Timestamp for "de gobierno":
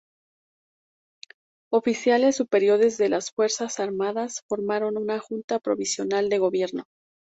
6.29-6.85